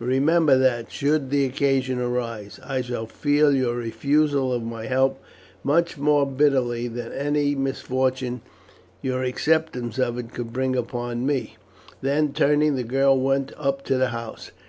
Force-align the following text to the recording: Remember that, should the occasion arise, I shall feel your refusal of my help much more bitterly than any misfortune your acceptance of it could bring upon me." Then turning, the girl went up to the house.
Remember 0.00 0.58
that, 0.58 0.90
should 0.90 1.30
the 1.30 1.44
occasion 1.44 2.00
arise, 2.00 2.58
I 2.66 2.80
shall 2.80 3.06
feel 3.06 3.54
your 3.54 3.76
refusal 3.76 4.52
of 4.52 4.64
my 4.64 4.86
help 4.86 5.22
much 5.62 5.96
more 5.96 6.26
bitterly 6.26 6.88
than 6.88 7.12
any 7.12 7.54
misfortune 7.54 8.40
your 9.02 9.22
acceptance 9.22 9.96
of 10.00 10.18
it 10.18 10.34
could 10.34 10.52
bring 10.52 10.74
upon 10.74 11.24
me." 11.24 11.58
Then 12.02 12.32
turning, 12.32 12.74
the 12.74 12.82
girl 12.82 13.16
went 13.16 13.52
up 13.56 13.84
to 13.84 13.96
the 13.96 14.08
house. 14.08 14.50